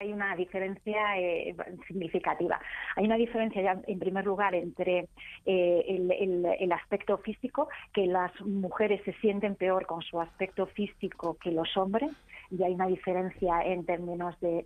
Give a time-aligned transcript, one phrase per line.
[0.00, 1.56] hay una diferencia eh,
[1.88, 2.60] significativa.
[2.94, 5.08] Hay una diferencia ya, en primer lugar, entre
[5.44, 11.50] eh, el, aspecto físico, que las mujeres se sienten peor con su aspecto físico que
[11.50, 12.12] los hombres,
[12.50, 14.62] y hay una diferencia en términos de,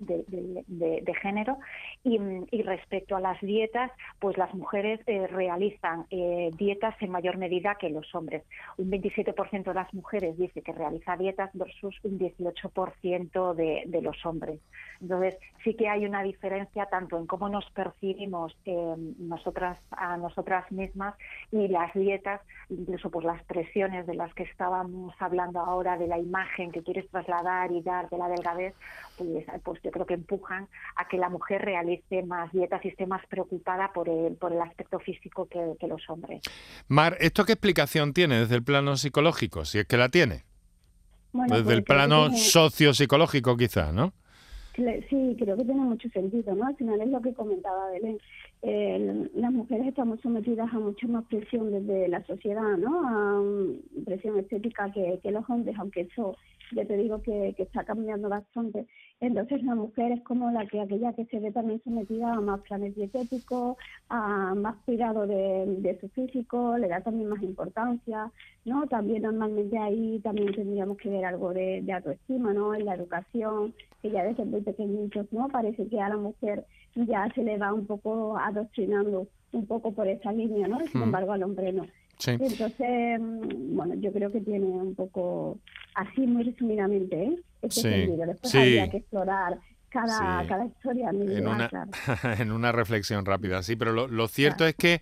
[1.23, 1.57] género.
[2.05, 2.19] Y,
[2.63, 3.91] respecto a las dietas,
[4.21, 8.43] pues las mujeres eh, realizan dietas en mayor medida que los hombres.
[8.77, 14.61] Un 27% de las mujeres dice que realiza dietas versus un 18% de, los hombres.
[15.65, 21.15] Sí que hay una diferencia tanto en cómo nos percibimos eh, nosotras a nosotras mismas
[21.51, 26.19] y las dietas, incluso pues las presiones de las que estábamos hablando ahora, de la
[26.19, 28.75] imagen que quieres trasladar y dar de la delgadez,
[29.17, 33.07] pues, pues yo creo que empujan a que la mujer realice más dietas y esté
[33.07, 36.43] más preocupada por el, por el aspecto físico que, que los hombres.
[36.89, 40.45] Mar, ¿esto qué explicación tiene desde el plano psicológico, si es que la tiene?
[41.33, 44.13] desde pues el plano socio-psicológico quizás, ¿no?
[44.75, 46.67] Sí, creo que tiene mucho sentido, ¿no?
[46.67, 48.19] Al final es lo que comentaba Belén.
[48.65, 53.09] Eh, las mujeres estamos sometidas a mucha más presión desde la sociedad, ¿no?
[53.09, 56.37] A um, presión estética que, que los hombres, aunque eso
[56.71, 58.87] ya te digo que, que está cambiando bastante.
[59.21, 62.61] Entonces la mujer es como la que aquella que se ve también sometida a más
[62.61, 63.77] planes dietéticos,
[64.09, 68.31] a más cuidado de, de su físico, le da también más importancia,
[68.65, 68.87] ¿no?
[68.87, 72.75] También normalmente ahí también tendríamos que ver algo de, de autoestima, ¿no?
[72.75, 75.49] En la educación, que ya desde muy pequeñitos, ¿no?
[75.49, 80.09] Parece que a la mujer ya se le va un poco adoctrinando un poco por
[80.09, 80.79] esa línea, ¿no?
[80.91, 81.05] Sin mm.
[81.05, 81.87] embargo al hombre no.
[82.27, 85.59] Entonces, mm, bueno, yo creo que tiene un poco,
[85.95, 87.37] así muy resumidamente, ¿eh?
[87.63, 88.27] Este sentido.
[88.27, 91.11] Después habría que explorar cada, cada historia.
[91.11, 91.71] En una,
[92.39, 95.01] en una reflexión rápida, sí, pero lo, cierto es que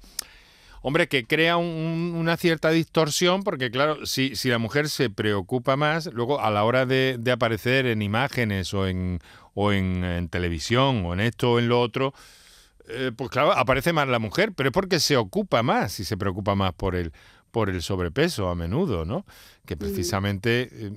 [0.82, 6.06] hombre, que crea una cierta distorsión, porque claro, si, si la mujer se preocupa más,
[6.12, 9.20] luego a la hora de, de aparecer en imágenes o en,
[9.54, 12.14] o en, en, televisión o en esto o en lo otro,
[12.92, 16.16] eh, pues claro, aparece más la mujer, pero es porque se ocupa más y se
[16.16, 17.12] preocupa más por el,
[17.50, 19.24] por el sobrepeso a menudo, ¿no?
[19.66, 20.90] Que precisamente, eh,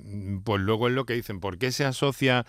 [0.44, 2.44] pues luego es lo que dicen, ¿por qué se asocia?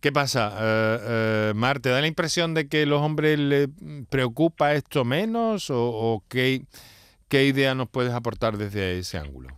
[0.00, 1.80] ¿Qué pasa, eh, Mar?
[1.80, 3.68] ¿Te da la impresión de que los hombres les
[4.10, 6.62] preocupa esto menos o, qué,
[7.28, 9.48] qué idea nos puedes aportar desde ese ángulo?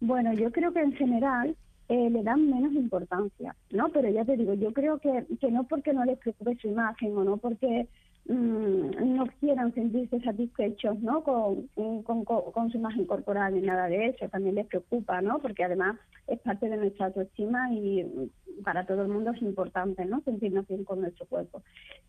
[0.00, 1.56] Bueno, yo creo que en general
[1.88, 3.90] le dan menos importancia, ¿no?
[3.90, 7.16] Pero ya te digo, yo creo que, que no porque no les preocupe su imagen
[7.18, 11.22] o no porque Mm, no quieran sentirse satisfechos ¿no?
[11.24, 11.66] Con,
[12.02, 15.40] con, con, su imagen corporal ni nada de eso, también les preocupa, ¿no?
[15.40, 15.96] porque además
[16.28, 18.30] es parte de nuestra autoestima y
[18.62, 20.20] para todo el mundo es importante ¿no?
[20.22, 21.62] sentirnos bien con nuestro cuerpo.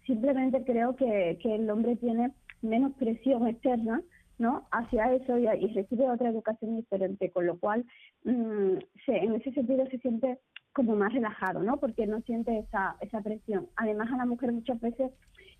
[0.05, 2.31] Simplemente creo que, que el hombre tiene
[2.61, 4.01] menos presión externa
[4.37, 4.67] ¿no?
[4.71, 7.85] hacia eso y, recibe otra educación diferente, con lo cual
[8.23, 10.37] mm, se, en ese sentido se siente
[10.73, 11.77] como más relajado, ¿no?
[11.77, 13.67] porque no siente esa, esa presión.
[13.75, 15.11] Además a la mujer muchas veces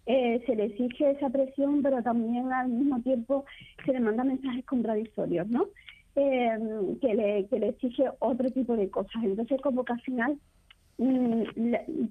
[0.06, 3.46] eh, se le exige esa presión, pero también al mismo tiempo
[3.86, 5.68] se le manda mensajes contradictorios, ¿no?
[6.16, 6.58] Eh,
[7.02, 9.24] que, le, que le exige otro tipo de cosas.
[9.24, 10.38] Entonces, como que al final
[10.98, 11.44] mm,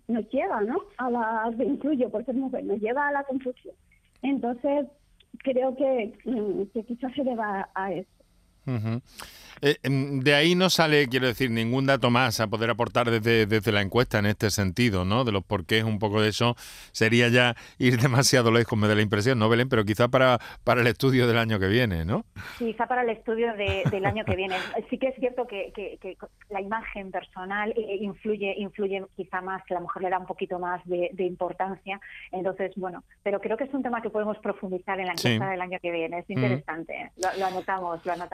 [0.09, 0.79] nos lleva, ¿no?
[0.97, 3.75] A la, incluyo por ser mujer, nos lleva a la confusión.
[4.23, 4.87] Entonces,
[5.39, 8.22] creo que, mm, que quizás se deba a eso.
[9.65, 13.47] Eh, em, de ahí no sale, quiero decir, ningún dato más a poder aportar desde,
[13.47, 15.23] desde la encuesta en este sentido, ¿no?
[15.23, 16.57] De los porqués, un poco de eso
[16.91, 19.69] sería ya ir demasiado lejos, me da la impresión, ¿no, Belén?
[19.69, 22.25] Pero quizá para, para el estudio del año que viene, ¿no?
[22.59, 24.57] Quizá para el estudio del año que viene.
[24.91, 26.19] Sí que es cierto que, que,
[26.51, 30.59] la imagen personal eh, influye, influye quizá más, que la mujer le da un poquito
[30.59, 32.01] más de, importancia.
[32.33, 35.61] Entonces, bueno, pero creo que es un tema que podemos profundizar en la encuesta del
[35.61, 36.19] año que viene.
[36.19, 37.13] Es interesante.
[37.17, 38.31] Lo, lo anotamos, lo anotamos.